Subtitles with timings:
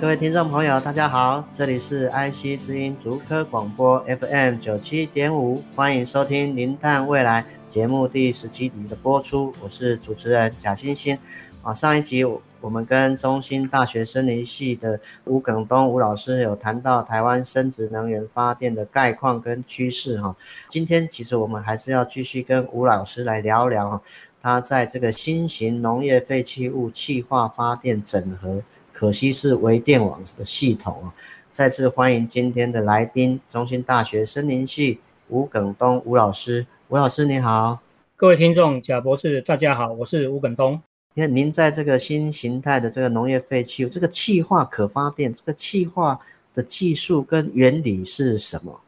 [0.00, 7.42] 各位听众朋友，大家好，这里是 IC 之音竹科广播 FM 九七点五，欢迎收听《零碳未来》
[7.74, 11.18] 节目第十七集的播出，我是主持人贾欣欣。
[11.62, 12.40] 啊，上一集我。
[12.68, 20.34] 们跟中兴大学森林系的吴耿东吴老师有谈到台湾生质能源发电的概况跟趋势哈。
[20.68, 24.02] 今天其实我们还是要继续跟吴老师来聊聊哈
[24.42, 28.60] 他在这个新型农业废弃物气化发电整合
[28.98, 31.14] 可惜是微电网的系统啊。
[31.52, 36.66] 再次欢迎今天的来宾，中兴大学森林系吴耿东吴老师。
[36.88, 37.78] 吴老师你好，
[38.16, 40.82] 各位听众贾博士大家好，我是吴耿东。
[41.14, 46.18] 因为您在这个新形态的这个农业废弃物，这个气化可发电，这个气化
[46.52, 48.80] 的技术跟原理是什么？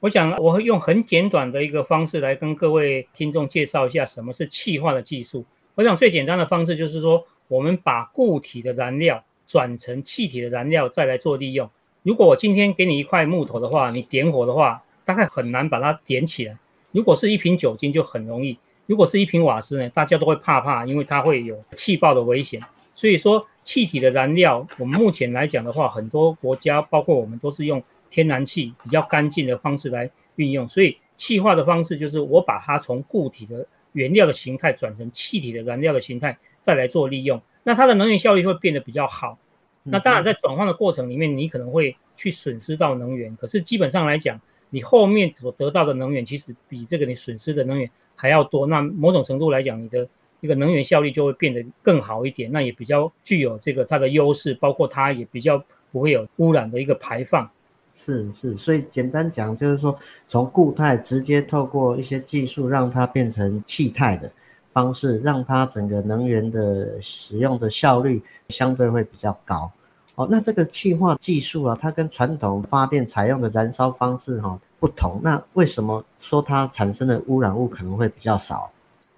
[0.00, 5.46] 我想我会用很简短的一个方式来跟各位听众介绍一下什么是气化的技术。
[5.76, 11.68] 我想最简单的方式就是说，我们把固体的燃料转成气体的燃料，再来做利用。
[12.04, 16.56] 如果我今天给你一块木头的话，你点火的话，大概很难把它点起来。
[16.92, 18.56] 如果是一瓶酒精，就很容易。
[18.86, 22.62] 如果是一瓶瓦斯呢，大家都会怕怕，因为它会有气爆的危险。
[22.94, 30.68] 所以说，气体的燃料，我们目前来讲的话，很多国家包括我们都是用天然气比较干净的方式来运用。
[30.68, 37.42] 所以，气化的方式就是我把它从固体的原料的形态转成气体的燃料的形态，再来做利用。
[37.70, 39.38] 那它的能源效率会变得比较好。
[39.84, 43.36] 那当然，在转换的过程里面，你可能会去损失到能源。
[43.36, 44.40] 可是基本上来讲，
[44.70, 50.08] 你后面所得到的能源，其实比这个你损失的能源还要多，那某种程度来讲，你的
[50.40, 57.48] 一个能源效率就会变得更好一点，那也比较具有这个它的优势，包括它也比较不会有污染的一个排放。
[57.94, 64.28] 是是，所以简单讲就是说，从固态直接透过一些技术让它变成气态的
[64.72, 69.70] 方式，让它整个能源的使用的效率相对会比较高。
[70.16, 78.70] 哦，那这个气化技术啊，它跟传统发电采用的燃烧方式哈、不同，那为什么说它产生的污染物可能会比较少？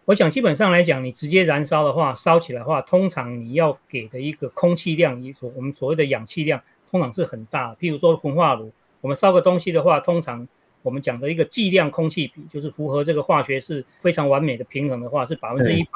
[0.04, 6.60] 我想基本上来讲，你直接燃烧的话，烧起来的话，通常你要给的一个空气量，一所我们所谓的氧气量，
[6.90, 7.74] 通常是很大。
[7.76, 8.70] 譬如说焚化炉，
[9.00, 10.46] 我们烧个东西的话，通常
[10.82, 15.90] 我们讲的一个剂量空气比，就是符合这个化学式非常完美的平衡的话，是百分之一百。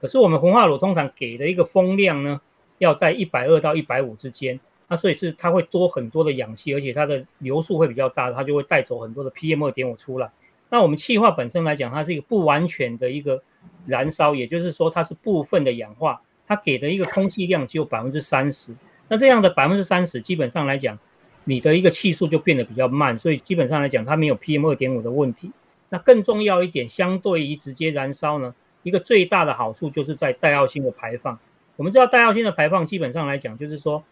[0.00, 2.40] 可是我们焚化炉通常给的一个风量呢，
[2.78, 4.58] 要在一百二到一百五之间。
[4.88, 10.28] 那所以是它会多很多的氧气，而且它的流速会比较大，它就会带走很多的 PM 二点五出来。
[10.68, 13.42] 那我们气化本身来讲，它是一个不完全的一个
[13.86, 18.74] 燃烧，也就是说它是部分的氧化，它给的一个空气量只有百分之三十。
[19.06, 20.98] 那这样的百分之三十，基本上来讲，
[21.44, 25.50] 你的一个气速就变得比较慢，所以基本上来讲，它没有 PM 二点五的问题。
[25.88, 31.38] 那更重要一点，相对于直接燃烧呢，一个最大的好处就是在戴奥辛的排放。
[31.76, 34.02] 我们知道戴奥辛的排放基本上来讲，就是说。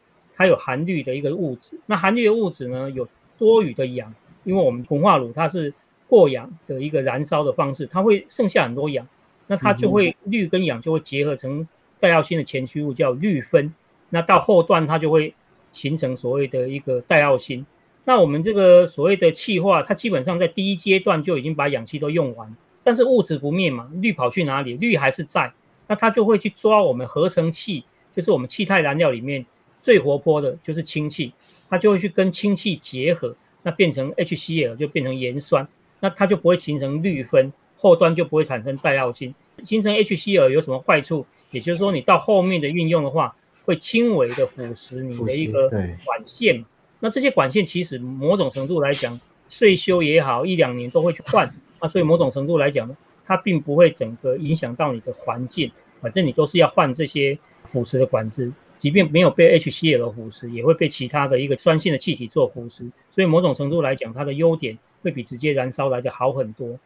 [0.41, 3.09] 它有含氯的一个物质，那含氯的物质呢，有
[3.39, 4.15] 多余的氧，
[4.45, 5.75] 因为我们焚化炉它是
[6.07, 9.05] 过氧的一个燃烧的方式，它会剩下很多氧，
[9.49, 11.67] 那它就会氯跟氧就会结合成
[11.99, 13.75] 戴奥辛的前驱物叫氯酚，
[14.11, 15.35] 那到后段它就会
[15.79, 17.65] 形成所谓的一个带奥辛。
[18.05, 24.75] 那我们这个所谓的气化，它基本上在第一阶段就已经把氧气都用完，但是物质不灭嘛，氯跑去哪里？
[24.75, 25.53] 氯还是在，
[25.87, 27.85] 那它就会去抓我们合成气，
[28.17, 29.47] 就是我们气态燃料里面。
[29.81, 31.33] 最活泼的就是氢气，
[31.71, 35.67] 它就会去跟氢气结合，那变成 HCl 就变成盐酸，
[36.01, 39.35] 那它就不会形成氯分，后端就不会产生带奥辛。
[39.65, 41.25] 形成 HCl 有什么坏处？
[41.53, 43.35] 也就是说，你到后面的运用的话，
[43.69, 46.65] 会轻微的腐蚀你的一个管线。
[47.01, 49.21] 那这些管线其实某种程度来讲，
[49.51, 51.55] 岁修也好，一两年都会去换。
[51.79, 55.71] 那所以某种程度来讲呢，它并不会整个影响到你的环境，
[56.01, 58.51] 反正你都是要换这些腐蚀的管子。
[58.79, 66.79] 即便没有被 HCl 腐蚀，也会被其他的一个酸性的气体做腐蚀，所以某种程度来讲，它的优点会比直接燃烧来的好很多。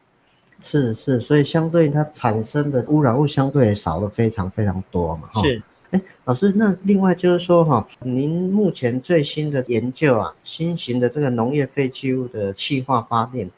[0.60, 5.28] 是是，所以相对它产生的污染物相对也少了非常非常多嘛。
[5.42, 13.50] 是，哎，老师，那另外就是说哈，您目前最新的研究啊，新型的这个农业废弃物的气化发电，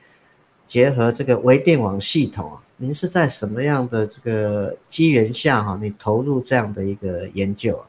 [0.67, 7.87] 结合这个微电网系统啊，您是在什么样的这个机缘下哈，你投入这样的一个研究啊？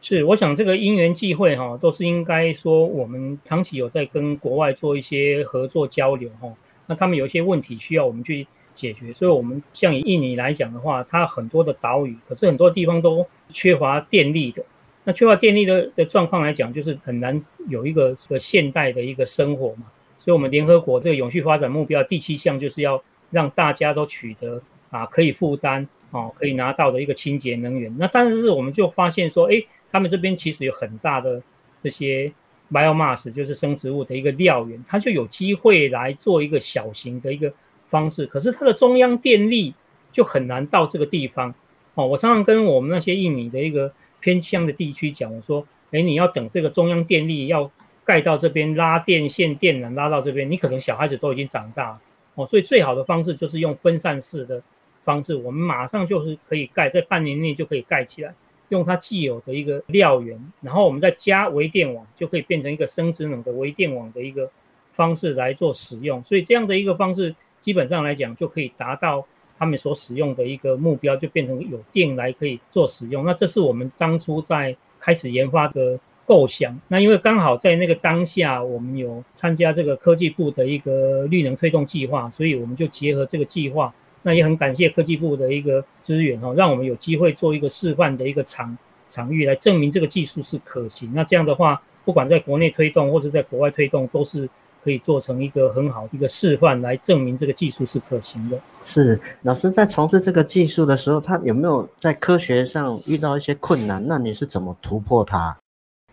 [0.00, 6.48] 是，我想这个因缘际会哈，都是应该说我们长期有在跟国外做一些合作交流哈。
[6.86, 8.46] 那他们有一些问题需要我们去
[8.80, 14.64] 解决，所以我们像以印尼来讲的话，它很多的岛屿，可是很多地方都缺乏电力的。
[15.04, 19.84] 那缺乏电力的的状况来讲，就是很难有一个个现代的一个生活嘛。
[20.18, 27.94] 所以，我们联合国这个永续发展目标第七项就是要让大家都取得啊可以负担啊可以拿到的一个清洁能源。
[27.98, 29.62] 那但是我们就发现说，哎。
[29.92, 31.42] 他们这边其实有很大的
[31.82, 32.32] 这些
[32.70, 37.52] biomass，就是生植物的一个料源，它就有机会来做一个小型的一个
[37.90, 38.24] 方式。
[38.24, 39.74] 可是它的中央电力
[40.10, 41.54] 就很难到这个地方。
[41.94, 47.70] 哦，我常常跟我们那些印尼的一个偏乡的地区讲，我说，哎，你要等这个中央电力要
[48.04, 51.98] 盖到这边，拉电线电缆拉到这边，你可能小孩子都已经长大。
[52.36, 54.62] 哦，所以最好的方式就是用分散式的
[55.04, 58.32] 方式，我们马上就是可以盖，在半年内就可以盖起来。
[58.68, 64.48] 用它既有的一个料源，然后我们再加微电网，就可以变成一个生质能的微电网的一个
[64.92, 66.22] 方式来做使用。
[66.22, 69.26] 所以这样的一个方式，基本上来讲就可以达到
[69.58, 73.24] 他们所使用的一个目标，就变成有电来可以做使用。
[73.24, 76.78] 那这是我们当初在开始研发的构想。
[76.88, 83.92] 那因为刚好在那个当下，我们有参加这个科技部的一个绿能推动计划，所以我们就结合这个计划。
[84.22, 88.76] 那也很感谢科技部的一个资源哦，让我们有机会做一个示范的一个场
[89.08, 91.10] 场域，来证明这个技术是可行。
[91.14, 94.46] 那这样的话，不管在国内推动或者在国外推动，都是
[94.82, 98.58] 可以做成一个很好的一个示范，来证明这个技术是可行的。
[98.82, 104.04] 是老师在从事这个技术的时候，他有没有在科学上遇到一些困难？
[104.06, 105.56] 那你是怎么突破它？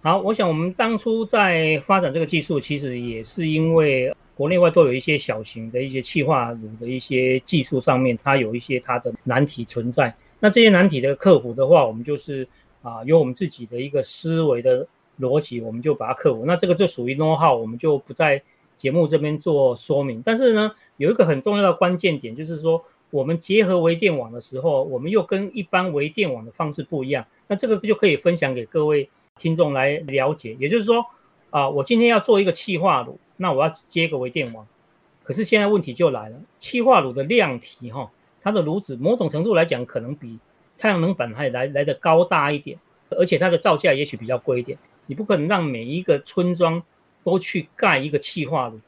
[0.02, 4.14] 好，我想我们当初在发展这个技术，其实也是因为。
[4.38, 10.14] 国内外都有一些小型的一些气化炉的一些技术上面，它有一些它的难题存在。
[10.40, 12.48] 那这些难题的克服的话，我们就是
[12.84, 14.88] 啊，有我们自己的一个思维的
[15.19, 16.46] 逻辑，我们就把它克服。
[16.46, 18.40] 那这个就属于 know how，我们就不在
[18.77, 20.21] 节目这边做说明。
[20.24, 27.25] 但是呢，有一个很重要的关键点，就是说我们结合微电网的时候，我们又跟一般微电网的方式不一样。
[27.47, 30.56] 那这个就可以分享给各位听众来了解。
[30.59, 31.06] 也就是说
[31.50, 33.19] 啊，我今天要做一个气化炉。
[33.39, 34.65] 那我要接个微电网，
[35.23, 38.09] 可是现在问题就来了，气化炉的量体哈，
[38.41, 40.39] 它的炉子某种程度来讲，可能比
[40.75, 42.80] 太阳能板还来来的高大一点，
[43.12, 44.80] 而且它的造价也许比较贵一点。
[45.06, 46.81] 你不可能让每一个村庄
[47.27, 48.79] 都去盖一个气化炉，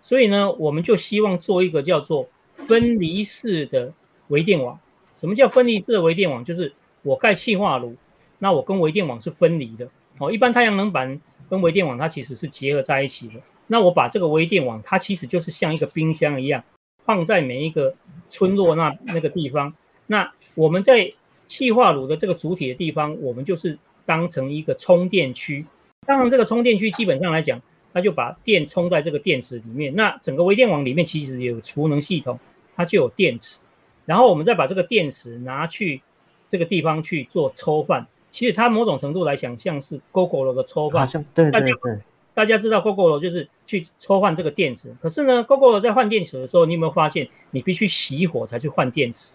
[0.00, 3.92] 所以呢，我们就希望做一个叫做分离式的
[4.28, 4.80] 微电网。
[5.14, 6.42] 什么叫分离式的微电网？
[6.42, 6.72] 就是
[7.02, 7.94] 我盖气化炉，
[8.38, 9.86] 那我跟微电网是分离的。
[10.16, 13.34] 哦，一般太阳能板跟微电网它其实是结合在一起的。
[13.66, 16.64] 那我把这个微电网，它其实就是像一个冰箱一样，
[17.04, 17.94] 放在每一个
[18.30, 19.74] 村落那那个地方。
[20.06, 21.12] 那我们在
[21.44, 25.66] 气化炉的这个主体的地方，我们就是当成一个充电区。
[26.06, 27.60] 当然，这个充电区基本上来讲，
[27.92, 29.94] 它就把电充在这个电池里面。
[29.94, 32.38] 那整个微电网里面其实有储能系统，
[32.76, 33.60] 它就有电池。
[34.04, 36.02] 然后我们再把这个电池拿去
[36.46, 38.06] 这个地方去做抽换。
[38.30, 41.00] 其实它某种程度来讲，像是 Gogoro 的抽换。
[41.00, 41.98] 好像对对对。
[42.34, 49.34] 大家知道 Gogoro 就是去抽换这个电池，可是呢，Gogoro 在换电池的时候，你有没有发现你必须熄火才去换电池？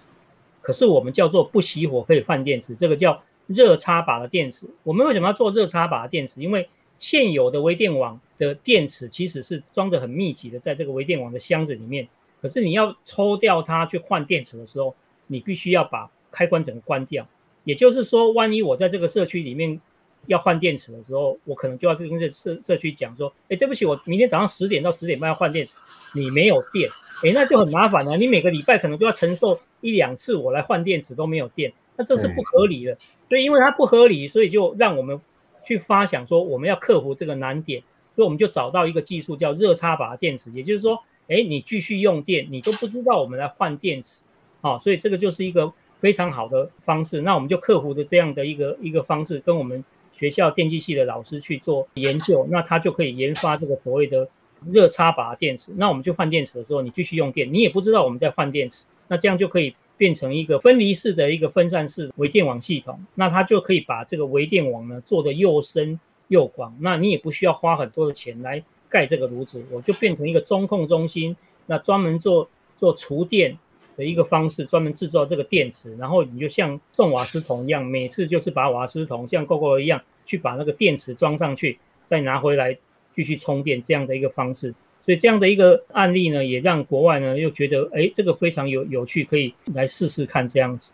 [0.62, 4.66] 可是我们叫做不熄火可以换电池，这个叫热插拔的电池。
[4.82, 6.42] 我们为什么要做热插拔的电池？
[6.42, 6.68] 因为
[7.00, 12.08] 现有的微电网的电池其实是装的很密集的，在这个微电网的箱子里面。
[12.42, 17.28] 可是你要抽掉它去换电池的时候，你必须要把开关整个关掉。
[17.64, 19.82] 也就是说，万一我在这个社区里面，
[20.28, 25.74] 要换电池的时候，我可能就要跟这社社区讲说，哎，对不起，我明天早上十点到十点半要换电池，
[26.14, 26.90] 你没有电，
[27.24, 28.16] 哎，那就很麻烦了。
[28.16, 32.98] 你每个礼拜可能都要承受一两次我来换电池都没有电，那这是不合理的。
[33.28, 35.20] 所以因为它不合理，所以就让我们
[35.68, 44.22] 去发想说，我们要克服这个难点，所以我们就找到一个技术叫热插拔电池，也就是说，哎，你继续用电，你都不知道我们来换电池，
[44.62, 47.22] 啊，所以这个就是一个非常好的方式。
[47.22, 49.84] 那我们就克服的这样的一个一个方式，跟我们。
[50.10, 54.28] 学校电机系的老师去做研究，那他就可以研发这个所谓的
[54.72, 55.72] 热插拔电池。
[55.76, 58.88] 那我们去换电池的时候，你继续用电，你也不知道我们在换电池。
[59.08, 63.00] 那这样就可以变成一个分离式的一个分散式微电网系统。
[63.16, 66.76] 那它就可以把这个微电网呢做得又深又广。
[66.80, 71.36] 那你也不需要花很多的钱来盖这个炉子，我就变成一个中控中心，
[71.66, 73.58] 那专门做做储电。
[73.98, 82.78] 的一个方式，专门制造这个电池，然后你就像送瓦斯桶一样，每次就是把瓦斯桶像勾勾一样去把那个电池装上去，再拿回来
[83.16, 84.76] 继续充电这样的一个方式。
[85.08, 90.92] 所以这样的一个案例呢，也让国外呢又觉得，哎，这个非常有有趣，可以来试试看这样子。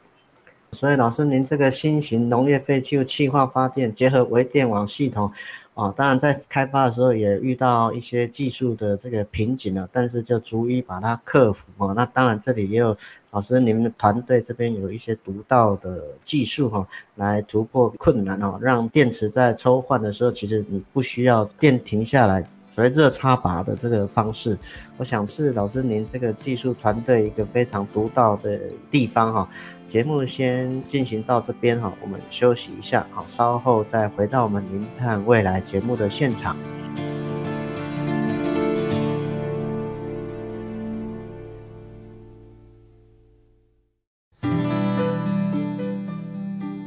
[0.72, 5.32] 所以老师，您这个新型农业废弃物气化发电结合微电网系统。
[5.74, 11.94] 啊，当然在开发的时候也遇到一些技术的这个瓶颈了，但是就逐一把它克服啊。
[11.94, 12.96] 那当然这里也有
[13.32, 24.58] 老师，你们的团队这边有一些独到的技术哈，来突破困难哦，让电池在抽换的时候，其实你不需要电停下来，所谓热插拔的这个方式，
[24.98, 29.48] 我想是老师您这个技术团队一个非常独到的地方哈。
[29.88, 36.58] 节目先进行到这边哈，我们休息一下，好，稍后再回到我们《零碳未来》节目的现场。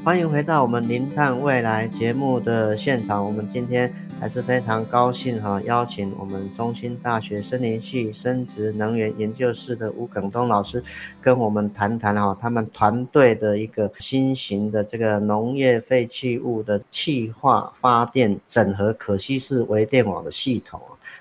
[0.04, 3.94] 欢迎回到我们《零碳未来》节目的现场，我们今天。
[4.18, 10.82] 还是非常高兴哈，邀请我们中兴大学森林系生质能源研究室的吴耿东老师
[11.20, 20.80] 跟我们谈谈哈，他们团队的一个新型的这个农业废弃物的气化发电整合可吸式微电网的系统，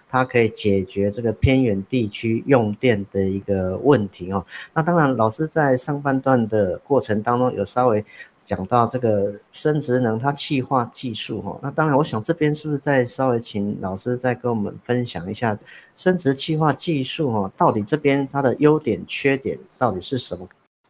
[0.10, 4.46] 它可以解决这个偏远地区用电的一个问题哦。
[4.74, 8.04] 那当然，老师在上半段的过程当中有稍微。
[8.46, 15.58] 讲到这个生殖能它气化技术哈，那当然我想这边是不是再稍微请老师再跟我们分享一下
[15.96, 20.48] 生殖气化技术哈，到底这边它的优点缺点到底是什么？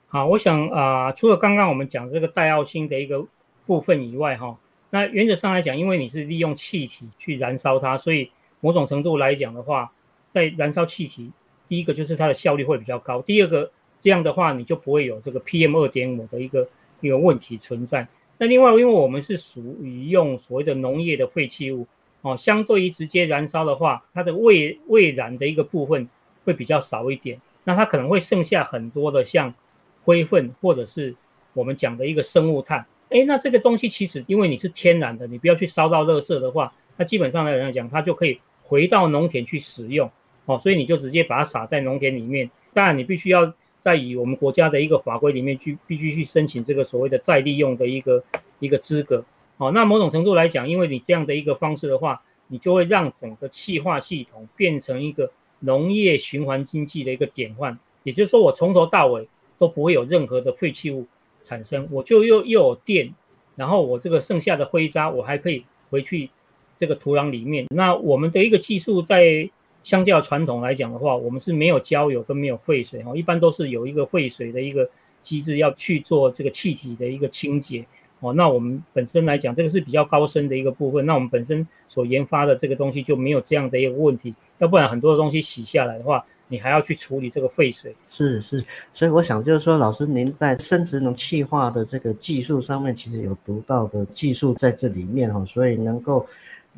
[0.08, 3.26] 好，我想啊、除了刚刚我们讲这个戴奥星的一个
[3.66, 4.58] 部分以外哈，
[4.90, 9.90] 那原则上来讲，因为你是利用气体去燃烧它，所以某种程度来讲的话，
[10.28, 11.32] 在燃烧气体，
[11.70, 16.68] 第一个就是它的效率会比较高，第二个这样的话你就不会有这个 PM 二点五的一个。
[17.02, 18.08] 一个问题存在。
[18.38, 21.88] 那另外，因为我们是属于用所谓的农业的废弃物
[22.22, 26.10] 哦，相对于直接燃烧的话，它的未未燃的一个部分
[26.44, 27.40] 会比较少一点。
[27.64, 29.54] 那它可能会剩下很多的像
[30.02, 31.16] 灰粪或者是
[31.54, 32.86] 我们讲的一个生物炭。
[33.10, 40.12] 哎，那这个东西其实因为你是天然的，你不要去烧到垃圾的话，那基本上来讲，它就可以回到农田去使用
[40.46, 40.60] 哦。
[40.60, 42.50] 所以你就直接把它撒在农田里面。
[42.74, 43.54] 当然，你必须要。
[43.86, 48.24] 在以我们国家的一个法规里面去，必须去申请这个所谓的再利用的一个
[48.58, 49.24] 一个资格。
[49.58, 57.78] 好，那某种程度来讲，因为你这样的一个方式的话，你就会让整个气化系统变成一个农业循环经济的一个典范。
[58.02, 59.28] 也就是说，我从头到尾
[59.60, 61.06] 都不会有任何的废弃物
[61.44, 63.14] 产生，我就又又有电，
[63.56, 66.32] 然后我这个剩下的灰渣，我还可以回去
[66.76, 67.68] 这个土壤里面。
[67.70, 69.48] 那我们的一个技术在。
[69.86, 74.90] 相较传统来讲的话，我们是没有焦油跟没有废水哦，一般都是有一个废水的一个
[75.22, 77.86] 机制要去做这个气体的一个清洁
[78.20, 78.34] 哦。
[78.34, 81.06] 那我们本身来讲，这个是比较高深的一个部分。
[81.06, 87.96] 那我们本身所研发的这个东西就没有这样的一个问题，要不然很多的东西洗下来的话，你还要去处理这个废水。
[88.08, 96.26] 是是，所以我想就是说，老师您在生质能气化的这个技术上面，其实有独到的技术在这里面哈，所以能够。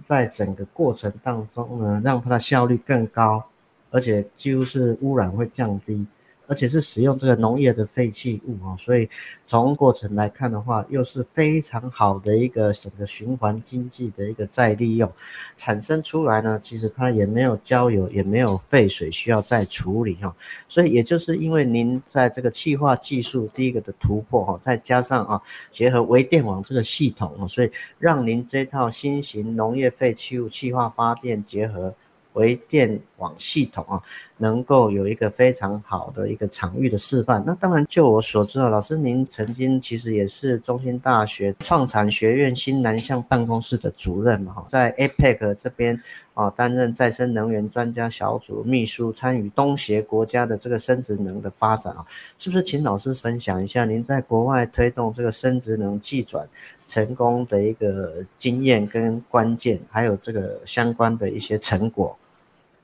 [0.02, 3.44] 在整个过程当中呢，让它的效率更高，
[3.92, 6.06] 而且就是污染会降低。
[6.48, 9.08] 而且是使用这个农业的废弃物啊，所以
[9.46, 15.12] 从过程来看的话，又是非常好的一个整个循环经济的一个再利用，
[15.56, 20.36] 产生出来呢，其实它也没有焦油，也没有废水需要再处理哈。
[20.68, 31.94] 所以也就是因为您在这个气化技术第一个的突破哈，再加上啊结合微电网这个系统啊，所以让您这套新型农业废弃物气化发电结合。
[32.34, 34.00] 微电网系统啊，
[34.38, 37.44] 能够有一个非常好的一个场域的示范。
[37.46, 46.00] 那当然，就我所知道，老师您曾经其实也是中兴大学创产学院新南向办公室的主任嘛，哈，在 APEC 这边
[46.36, 52.06] 啊担任再生能源专家小组秘书，参与东协国家的这个生殖能的发展啊，
[52.38, 52.68] 是不是？
[52.68, 56.46] 请老师分享一下您在国外推动这个生殖能技转
[56.86, 62.18] 成功的一个经验跟关键，还有这个相关的一些成果。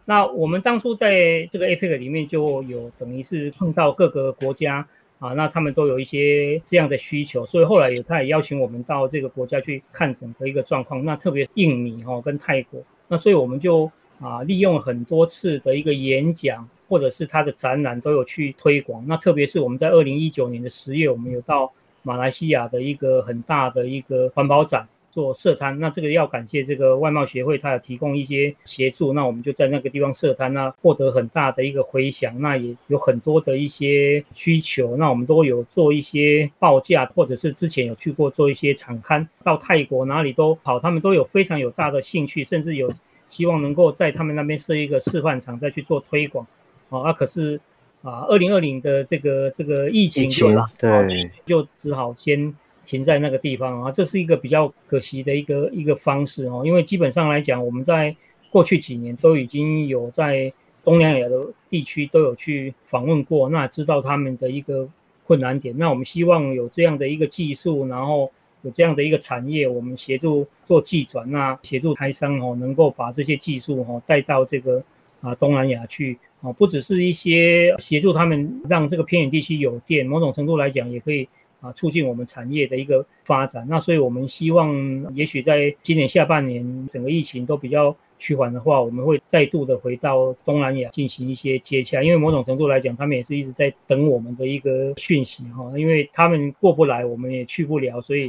[0.06, 4.86] 那我们当初在这个 APEC 里面就有等于是碰到各个国家
[5.20, 11.06] 啊，那他们都有一些这样的需求，所以后来也他也邀请我们到这个国家去看整个一个状况。
[11.06, 19.06] 那特别印尼哈跟泰国，那所以我们就啊利用很多次的一个演讲或者是他的展览都有去推广。
[19.08, 24.86] 那特别是我们在二零一九年的十月，我们有到马来西亚的一个很大的一个环保展。
[25.14, 42.92] 做设摊，那这个要感谢这个外贸协会，它有提供一些协助，那我们就在那个地方设摊，那获得很大的一个回响，那也有很多的一些需求，那我们都有做一些报价，或者是之前有去过做一些场刊，到泰国哪里都跑，他们都有非常有大的兴趣，甚至有
[43.30, 46.48] 希望能够在他们那边设一个示范场，再去做推广，
[46.90, 47.62] 啊，可是
[48.02, 52.52] 啊，二零二零的这个这个疫情，疫情对，就只好先
[52.86, 58.16] 停在那个地方啊，这是一个比较可惜的一个一个方式哦，因为基本上来讲，我们在
[58.50, 60.52] 过去几年都已经有在
[60.84, 64.88] 东南亚的地区都有去访问过，那知道他们的一个
[65.26, 74.84] 困难点，那我们希望有这样的一个技术，然后有这样的一个产业，我们协助做技转，那协助台商哦，能够把这些技术哦带到这个
[75.22, 76.18] 啊东南亚去。
[76.42, 81.26] 啊，不只是一些协助他们让这个偏远地区有电，某种程度来讲也可以
[81.64, 83.66] 啊促进我们产业的一个发展。
[83.68, 84.72] 那所以我们希望，
[85.16, 92.04] 也许在今年下半年整个疫情都比较趋缓的话，我们会再度的回到东南亚进行一些接洽。
[92.04, 98.28] 因为某种程度来讲，他们也是一直在等我们的一个讯息哈，因为他们过不来，我们也去不了，所以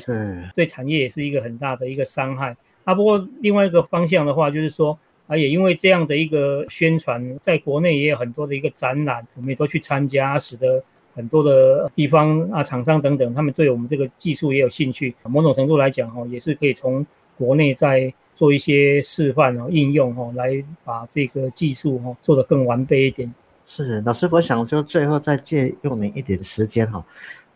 [0.55, 2.57] 对产业也是一个很大的一个伤害。
[2.85, 4.99] 啊，不过另外一个方向的话，就是说。
[5.27, 10.85] 啊，也因为这样的一个宣传，在国内也有很多的一个展览，我们也都去参加，使得
[11.15, 15.15] 很多的地方啊、厂商等等，他们对我们这个技术也有兴趣。
[15.23, 17.07] 某种程度来讲，哦，也是可以从
[17.39, 23.33] 国内再做一些示范哦、应用哦，来把这个技术哦做得更完备一点。
[23.65, 27.05] 是，老师，我想就最后再借用您一点时间哈。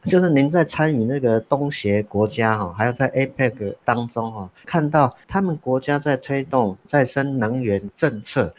[0.04, 8.54] 就是您在参与那个东协国家哈，还有在 APEC 当中哈，看到他们国家在推动再生能源政策，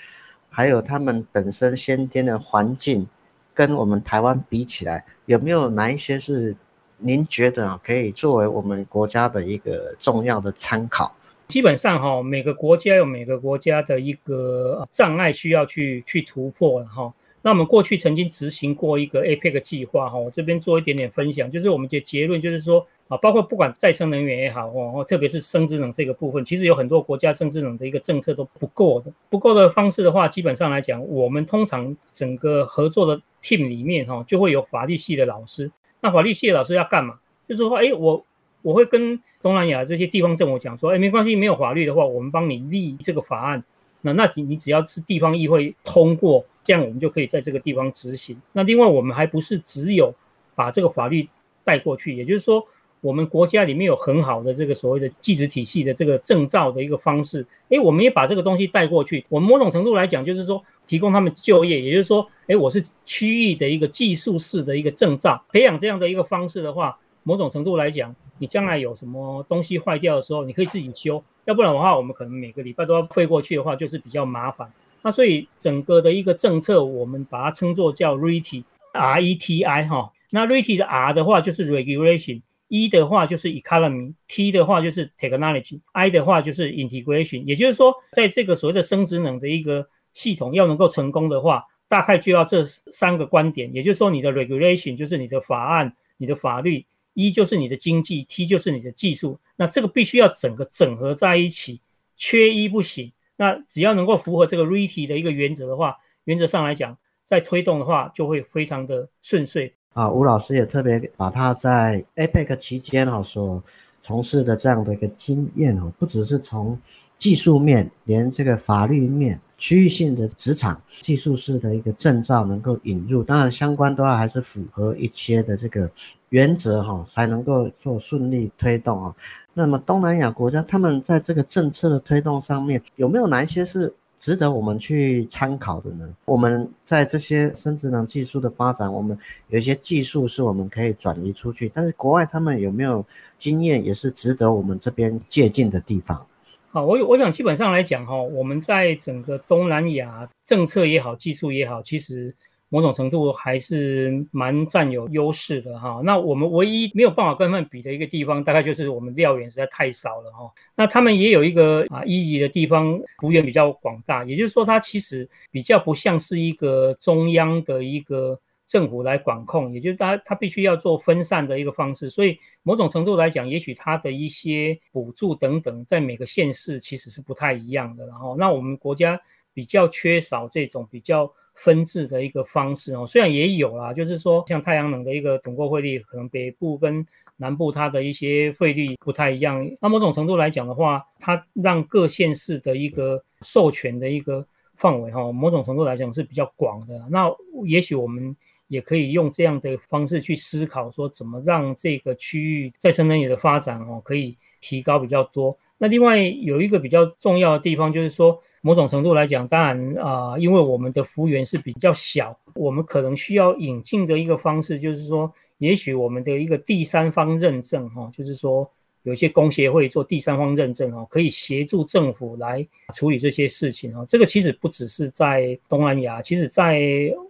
[0.50, 3.08] 还有他们本身先天的环境，
[3.54, 6.56] 跟我们台湾比起来，有没有哪一些是
[6.98, 11.14] 您觉得可以作为我们国家的一个重要的参考？
[11.48, 17.12] 基本上哈，每个国家有每个国家的一个障碍需要去去突破了哈。
[17.42, 35.72] 那我们过去曾经执行过一个 APEC 计划哈，我这边做一点点分享，就是我们的结论就是说啊，包括不管再生能源也好哦，特别是生质能这个部分，其实有很多国家生质能的一个政策都不够的，不够的方式的话，基本上来讲，我们通常整个合作的 team 里面哈，就会有法律系的老师。
[36.02, 37.20] 那法律系的老师要干嘛？
[37.48, 38.26] 就是说，哎，我
[38.62, 43.64] 我会跟东南亚这些地方政府讲说，哎，没关系，没有法律的话，我们帮你立这个法案。
[44.02, 48.42] 那那你你只要是地方议会通过，这样我们就可以在这个地方执行。
[48.54, 50.14] 那另外我们还不是只有
[50.56, 51.28] 把这个法律
[51.66, 52.66] 带过去，也就是说，
[53.02, 59.26] 我们国家里面有很好的这个所谓的技职体系的这个证照的一个方式，诶，我们也把这个东西带过去。
[59.30, 71.24] 我们某种程度来讲，就是说提供他们就业，也就是说，诶，我是区域的一个技术式的一个证照，培养这样的一个方式的话，某种程度来讲，你将来有什么东西坏掉的时候，你可以自己修。
[71.46, 74.72] 要不然的话，我们可能每个礼拜都要飞过去的话，就是比较麻烦。
[75.02, 80.12] 那所以整个的一个政策，我们把它称作叫 RETI，R E T I 哈。
[80.32, 87.44] 那 RETI 的 R 的话就是 Regulation E 的话就是 Economy，T 的话就是 Technology，I 的话就是 Integration。
[87.44, 93.74] 也就是说，在这个所谓的生质能的一个系统要能够成功的话，大概就要这三个观点。
[93.74, 96.86] 也就是说，你的 Regulation 就是你的法案、你的法律。
[97.16, 101.82] 一就是你的经济，T 就是你的技术，那这个必须要整个整合在一起，
[102.16, 103.12] 缺一不行。
[103.36, 109.74] 那只要能够符合这个 RETI 的一个原则的话，原则上来讲，在推动的话就会非常的顺遂。
[109.94, 113.64] 啊，吴老师也特别把他在 APEC 期间哈所
[114.02, 116.80] 从事的这样的一个经验哦，不只是从
[117.18, 125.90] 技术面，连这个法律面、区域性的职场技术式的一个证照能够引入，当然相关都要还是符合一些的这个。
[126.30, 129.16] 原则哈才能够做顺利推动啊。
[129.52, 136.08] 那么东南亚国家他们在这个政策的推动上面有没有哪一些是值得我们去参考的呢？
[136.26, 143.04] 我们在这些生殖能技术的发展，我们有一些技术是我们可以转移出去，但是国外他们有没有
[143.38, 146.24] 经验也是值得我们这边借鉴的地方？
[146.72, 152.36] 好，我我想基本上来讲哈，我们在整个东南亚政策也好，技术也好，其实。
[152.72, 156.02] 某种程度还是蛮占有优势的哈。
[156.04, 160.52] 那我们唯一没有办法跟他们比的一个地方，大概就是我们料源实在太少了哈。
[160.76, 172.08] 那他们也有一个啊一级的地方，幅员比较广大，也就是说，它其实比较不像是一个中央的一个政府来管控，也就是它它必须要做分散的一个方式。
[172.08, 178.06] 所以某种程度来讲，也许它的一些补助等等，在每个县市其实是不太一样的。
[178.06, 179.20] 然后，那我们国家
[179.56, 181.34] 比较缺少这种比较。
[181.60, 189.70] 分制的一个方式哦，虽然也有啦，就是说像太阳能的一个统购费率，可能北部跟南部它的一些费率不太一样。
[189.82, 194.46] 那某种程度来讲的话，它让各县市的一个授权的一个
[194.76, 197.06] 范围哈，某种程度来讲是比较广的。
[197.10, 197.30] 那
[197.66, 198.34] 也许我们
[198.70, 205.58] 也可以用这样的方式去思考，说怎么让这个区域再生能源的发展哦，可以提高比较多。
[205.78, 208.42] 那另外有一个比较重要的地方就是说。
[208.62, 218.70] 某种程度来讲，当然啊、因为我们的幅员是比较小，我们可能需要引进的一个方式，就是说，也许我们的一个第三方认证哈，就是说。
[219.04, 224.06] 有些工协会做第三方认证哦，可以协助政府来处理这些事情哦。
[224.06, 226.82] 这个其实不只是在东南亚，其实在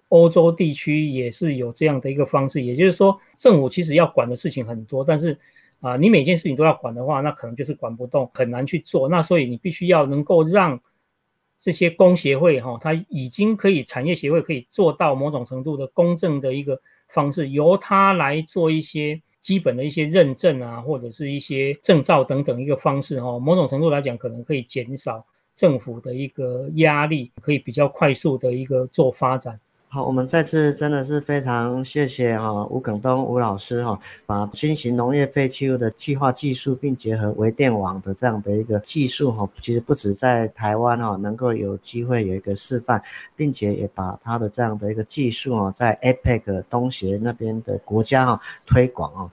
[0.08, 2.64] 欧洲地区也是有这样的一个方式。
[2.64, 5.38] 也就是说，政府其实要管的事情很多，但是
[5.80, 9.08] 啊，你每件事情都要管的话，那可能就是管不动，很难去做。
[9.08, 10.78] 那所以你必须要能够让
[11.60, 19.22] 这些工协会哈，它已经可以产业协会可以做到某种程度的公正的一个方式，由它来做一些。
[19.42, 29.58] 基本的一些认证啊，或者是一些证照等等一个方式哦，某种程度来讲，可能可以减少政府的一个压力，可以比较快速的一个做发展。
[29.92, 43.02] 好，我们再次真的是非常谢谢哈吴耿东吴老师哈，把新型农业废弃物的气化技术，并结合微电网的这样的一个技术哈，其实不止在台湾哈能够有机会有一个示范，
[43.36, 49.32] 并且也把它的这样的一个技术啊，在 APEC 东协那边的国家哈推广啊，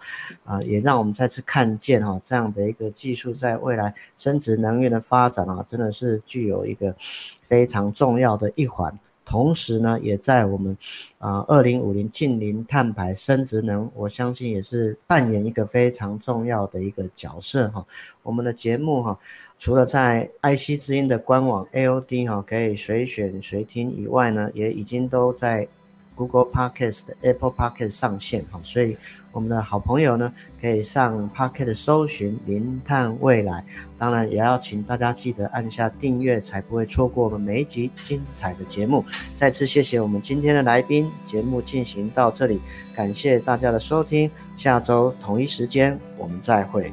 [0.55, 6.97] 啊也让我们再次看见哈这样的一个技术在未来生质能源的发展啊，真的是具有一个
[7.43, 8.99] 非常重要的一环。
[9.27, 10.75] 同时呢，也在我们
[11.19, 17.85] 啊二零五零近零碳排生殖能，我相信也是扮演一个非常重要的一个角色哈。
[18.23, 19.19] 我们的节目哈，
[19.59, 25.69] 除了在爱惜之音的官网 AOD 哈可以随选随听以外呢，也已经都在。
[26.17, 28.97] Google Podcast、Apple Podcast 上线哈，所以
[29.31, 33.63] 我们的好朋友呢，可以上 Podcast 搜寻“零碳未来”。
[33.99, 39.05] 当然，也要请大家记得按下订阅，才不会错过我们每一集精彩的节目。
[39.35, 42.61] 再次谢谢我们今天的来宾，节目进行到这里，
[42.95, 46.91] 感谢大家的收听，下周同一时间我们再会。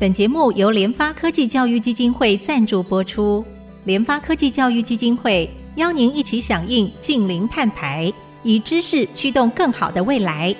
[0.00, 3.44] 本节目由联发科技教育基金会赞助播出。
[3.84, 8.12] 联发科技教育基金会邀您一起响应近零碳排，
[8.44, 10.54] 以知识驱动更好的未来。